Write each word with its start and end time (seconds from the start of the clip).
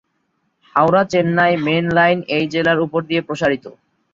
Howrah Chennai 0.75 1.53
main 1.65 1.85
line 1.97 2.19
এই 2.35 2.45
জেলার 2.53 2.79
উপর 2.85 3.01
দিয়ে 3.09 3.21
প্রসারিত। 3.27 3.65